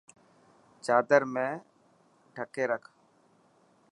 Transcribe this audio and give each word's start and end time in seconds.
چادر 0.85 1.21
۾ 1.35 1.45
ڌڪي 2.35 2.63
رک. 2.71 2.83